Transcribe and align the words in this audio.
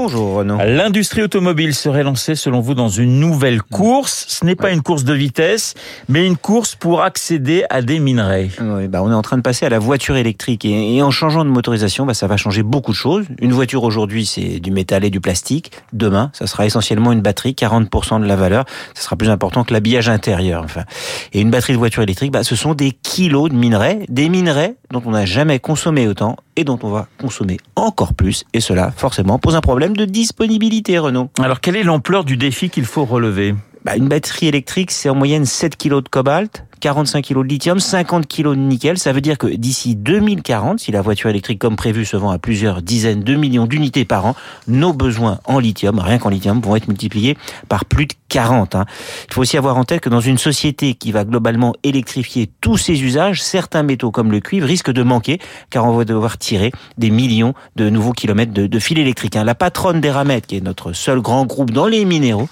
Bonjour 0.00 0.34
Renaud. 0.36 0.58
L'industrie 0.64 1.22
automobile 1.22 1.74
serait 1.74 2.04
lancée 2.04 2.36
selon 2.36 2.60
vous 2.60 2.74
dans 2.74 2.88
une 2.88 3.18
nouvelle 3.18 3.60
course. 3.60 4.26
Ce 4.28 4.44
n'est 4.44 4.54
pas 4.54 4.70
une 4.70 4.80
course 4.80 5.02
de 5.02 5.12
vitesse, 5.12 5.74
mais 6.08 6.24
une 6.24 6.36
course 6.36 6.76
pour 6.76 7.02
accéder 7.02 7.64
à 7.68 7.82
des 7.82 7.98
minerais. 7.98 8.48
Oui, 8.60 8.86
bah 8.86 9.02
on 9.02 9.10
est 9.10 9.14
en 9.14 9.22
train 9.22 9.38
de 9.38 9.42
passer 9.42 9.66
à 9.66 9.70
la 9.70 9.80
voiture 9.80 10.14
électrique 10.14 10.64
et, 10.64 10.94
et 10.94 11.02
en 11.02 11.10
changeant 11.10 11.44
de 11.44 11.50
motorisation, 11.50 12.06
bah 12.06 12.14
ça 12.14 12.28
va 12.28 12.36
changer 12.36 12.62
beaucoup 12.62 12.92
de 12.92 12.96
choses. 12.96 13.26
Une 13.40 13.50
voiture 13.50 13.82
aujourd'hui, 13.82 14.24
c'est 14.24 14.60
du 14.60 14.70
métal 14.70 15.04
et 15.04 15.10
du 15.10 15.20
plastique. 15.20 15.72
Demain, 15.92 16.30
ça 16.32 16.46
sera 16.46 16.64
essentiellement 16.64 17.10
une 17.10 17.20
batterie, 17.20 17.56
40% 17.58 18.20
de 18.20 18.26
la 18.26 18.36
valeur. 18.36 18.66
Ça 18.94 19.02
sera 19.02 19.16
plus 19.16 19.30
important 19.30 19.64
que 19.64 19.72
l'habillage 19.72 20.08
intérieur. 20.08 20.62
Enfin, 20.62 20.84
et 21.32 21.40
une 21.40 21.50
batterie 21.50 21.72
de 21.72 21.78
voiture 21.78 22.04
électrique, 22.04 22.30
bah, 22.30 22.44
ce 22.44 22.54
sont 22.54 22.74
des 22.74 22.92
kilos 22.92 23.50
de 23.50 23.56
minerais, 23.56 24.06
des 24.08 24.28
minerais 24.28 24.76
dont 24.92 25.02
on 25.04 25.10
n'a 25.10 25.26
jamais 25.26 25.58
consommé 25.58 26.06
autant 26.06 26.36
et 26.54 26.64
dont 26.64 26.78
on 26.82 26.88
va 26.88 27.08
consommer 27.20 27.58
encore 27.76 28.14
plus. 28.14 28.44
Et 28.52 28.60
cela, 28.60 28.92
forcément, 28.96 29.38
pose 29.38 29.56
un 29.56 29.60
problème 29.60 29.87
de 29.96 30.04
disponibilité, 30.04 30.98
Renault. 30.98 31.30
Alors 31.40 31.60
quelle 31.60 31.76
est 31.76 31.82
l'ampleur 31.82 32.24
du 32.24 32.36
défi 32.36 32.70
qu'il 32.70 32.84
faut 32.84 33.04
relever? 33.04 33.54
Bah, 33.84 33.96
Une 33.96 34.08
batterie 34.08 34.48
électrique, 34.48 34.90
c'est 34.90 35.08
en 35.08 35.14
moyenne 35.14 35.44
7 35.44 35.76
kg 35.76 36.02
de 36.02 36.08
cobalt, 36.08 36.64
45 36.80 37.24
kg 37.24 37.38
de 37.38 37.42
lithium, 37.42 37.80
50 37.80 38.26
kg 38.26 38.50
de 38.50 38.54
nickel. 38.56 38.98
Ça 38.98 39.12
veut 39.12 39.20
dire 39.20 39.38
que 39.38 39.46
d'ici 39.46 39.96
2040, 39.96 40.80
si 40.80 40.92
la 40.92 41.02
voiture 41.02 41.30
électrique 41.30 41.58
comme 41.58 41.76
prévu 41.76 42.04
se 42.04 42.16
vend 42.16 42.30
à 42.30 42.38
plusieurs 42.38 42.82
dizaines 42.82 43.22
de 43.22 43.34
millions 43.34 43.66
d'unités 43.66 44.04
par 44.04 44.26
an, 44.26 44.36
nos 44.66 44.92
besoins 44.92 45.38
en 45.44 45.58
lithium, 45.58 45.98
rien 45.98 46.18
qu'en 46.18 46.28
lithium, 46.28 46.60
vont 46.60 46.76
être 46.76 46.88
multipliés 46.88 47.36
par 47.68 47.84
plus 47.84 48.06
de 48.06 48.14
40. 48.28 48.74
Hein. 48.74 48.84
Il 49.28 49.34
faut 49.34 49.40
aussi 49.42 49.56
avoir 49.56 49.76
en 49.76 49.84
tête 49.84 50.00
que 50.00 50.08
dans 50.08 50.20
une 50.20 50.38
société 50.38 50.94
qui 50.94 51.12
va 51.12 51.24
globalement 51.24 51.74
électrifier 51.82 52.50
tous 52.60 52.76
ses 52.76 53.02
usages, 53.02 53.42
certains 53.42 53.82
métaux 53.82 54.10
comme 54.10 54.30
le 54.30 54.40
cuivre 54.40 54.66
risquent 54.66 54.92
de 54.92 55.02
manquer 55.02 55.38
car 55.70 55.84
on 55.86 55.96
va 55.96 56.04
devoir 56.04 56.38
tirer 56.38 56.72
des 56.96 57.10
millions 57.10 57.54
de 57.76 57.90
nouveaux 57.90 58.12
kilomètres 58.12 58.52
de, 58.52 58.78
fil 58.78 58.98
électrique. 58.98 59.36
Hein. 59.36 59.44
La 59.44 59.54
patronne 59.54 60.00
d'Eramet, 60.00 60.40
qui 60.40 60.56
est 60.56 60.60
notre 60.60 60.92
seul 60.92 61.20
grand 61.20 61.46
groupe 61.46 61.70
dans 61.70 61.86
les 61.86 62.04
minéraux, 62.04 62.48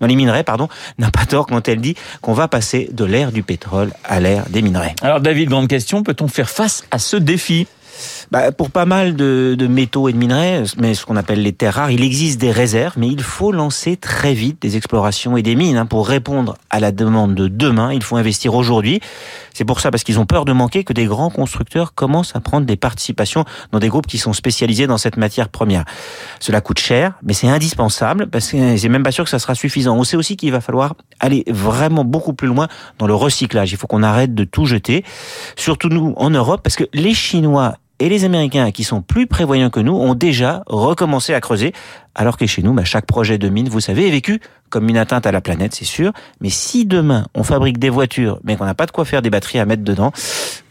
dans 0.00 0.06
les 0.06 0.16
minerais, 0.16 0.44
pardon, 0.44 0.68
n'a 0.98 1.10
pas 1.10 1.26
tort 1.26 1.46
quand 1.46 1.68
elle 1.68 1.80
dit 1.80 1.96
qu'on 2.20 2.32
va 2.32 2.48
passer 2.48 2.88
de 2.92 3.04
l'ère 3.04 3.32
du 3.32 3.42
pétrole 3.42 3.92
à 4.04 4.20
l'ère 4.20 4.48
des 4.48 4.62
minerais. 4.62 4.94
Alors 5.02 5.20
David, 5.20 5.48
grande 5.48 5.68
question, 5.68 6.02
peut-on 6.02 6.28
faire 6.28 6.50
face 6.50 6.84
à 6.90 6.98
ce 6.98 7.16
défi? 7.16 7.66
Bah, 8.34 8.50
pour 8.50 8.72
pas 8.72 8.84
mal 8.84 9.14
de, 9.14 9.54
de, 9.56 9.66
métaux 9.68 10.08
et 10.08 10.12
de 10.12 10.18
minerais, 10.18 10.64
mais 10.76 10.94
ce 10.94 11.06
qu'on 11.06 11.14
appelle 11.14 11.40
les 11.40 11.52
terres 11.52 11.74
rares, 11.74 11.92
il 11.92 12.02
existe 12.02 12.40
des 12.40 12.50
réserves, 12.50 12.94
mais 12.96 13.06
il 13.06 13.22
faut 13.22 13.52
lancer 13.52 13.96
très 13.96 14.34
vite 14.34 14.60
des 14.60 14.76
explorations 14.76 15.36
et 15.36 15.42
des 15.42 15.54
mines. 15.54 15.76
Hein. 15.76 15.86
Pour 15.86 16.08
répondre 16.08 16.56
à 16.68 16.80
la 16.80 16.90
demande 16.90 17.36
de 17.36 17.46
demain, 17.46 17.92
il 17.92 18.02
faut 18.02 18.16
investir 18.16 18.56
aujourd'hui. 18.56 18.98
C'est 19.54 19.64
pour 19.64 19.78
ça, 19.78 19.92
parce 19.92 20.02
qu'ils 20.02 20.18
ont 20.18 20.26
peur 20.26 20.44
de 20.44 20.52
manquer, 20.52 20.82
que 20.82 20.92
des 20.92 21.04
grands 21.04 21.30
constructeurs 21.30 21.94
commencent 21.94 22.34
à 22.34 22.40
prendre 22.40 22.66
des 22.66 22.74
participations 22.74 23.44
dans 23.70 23.78
des 23.78 23.86
groupes 23.86 24.08
qui 24.08 24.18
sont 24.18 24.32
spécialisés 24.32 24.88
dans 24.88 24.98
cette 24.98 25.16
matière 25.16 25.48
première. 25.48 25.84
Cela 26.40 26.60
coûte 26.60 26.80
cher, 26.80 27.12
mais 27.22 27.34
c'est 27.34 27.48
indispensable, 27.48 28.26
parce 28.26 28.50
que 28.50 28.76
c'est 28.76 28.88
même 28.88 29.04
pas 29.04 29.12
sûr 29.12 29.22
que 29.22 29.30
ça 29.30 29.38
sera 29.38 29.54
suffisant. 29.54 29.96
On 29.96 30.02
sait 30.02 30.16
aussi 30.16 30.36
qu'il 30.36 30.50
va 30.50 30.60
falloir 30.60 30.96
aller 31.20 31.44
vraiment 31.46 32.04
beaucoup 32.04 32.32
plus 32.32 32.48
loin 32.48 32.66
dans 32.98 33.06
le 33.06 33.14
recyclage. 33.14 33.70
Il 33.70 33.78
faut 33.78 33.86
qu'on 33.86 34.02
arrête 34.02 34.34
de 34.34 34.42
tout 34.42 34.66
jeter, 34.66 35.04
surtout 35.54 35.88
nous 35.88 36.14
en 36.16 36.30
Europe, 36.30 36.62
parce 36.64 36.74
que 36.74 36.88
les 36.92 37.14
Chinois 37.14 37.76
et 38.00 38.08
les 38.08 38.24
Américains, 38.24 38.70
qui 38.70 38.84
sont 38.84 39.02
plus 39.02 39.26
prévoyants 39.26 39.70
que 39.70 39.80
nous, 39.80 39.94
ont 39.94 40.14
déjà 40.14 40.62
recommencé 40.66 41.34
à 41.34 41.40
creuser, 41.40 41.72
alors 42.14 42.36
que 42.36 42.46
chez 42.46 42.62
nous, 42.62 42.72
bah, 42.72 42.84
chaque 42.84 43.06
projet 43.06 43.38
de 43.38 43.48
mine, 43.48 43.68
vous 43.68 43.80
savez, 43.80 44.08
est 44.08 44.10
vécu 44.10 44.40
comme 44.70 44.88
une 44.88 44.96
atteinte 44.96 45.26
à 45.26 45.32
la 45.32 45.40
planète, 45.40 45.74
c'est 45.74 45.84
sûr. 45.84 46.12
Mais 46.40 46.50
si 46.50 46.86
demain, 46.86 47.26
on 47.34 47.44
fabrique 47.44 47.78
des 47.78 47.90
voitures, 47.90 48.40
mais 48.42 48.56
qu'on 48.56 48.64
n'a 48.64 48.74
pas 48.74 48.86
de 48.86 48.90
quoi 48.90 49.04
faire 49.04 49.22
des 49.22 49.30
batteries 49.30 49.60
à 49.60 49.66
mettre 49.66 49.84
dedans, 49.84 50.12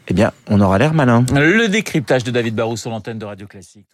eh 0.09 0.13
bien, 0.13 0.31
on 0.49 0.59
aura 0.59 0.77
l'air 0.77 0.93
malin. 0.93 1.23
Le 1.33 1.67
décryptage 1.67 2.23
de 2.25 2.31
David 2.31 2.55
Barrou 2.55 2.75
sur 2.75 2.89
l'antenne 2.89 3.19
de 3.19 3.25
Radio 3.25 3.47
Classique. 3.47 3.87